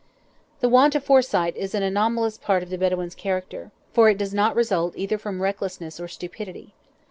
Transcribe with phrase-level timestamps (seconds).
[0.61, 4.33] The want of foresight is an anomalous part of the Bedouin's character, for it does
[4.33, 6.73] not result either from recklessness or stupidity.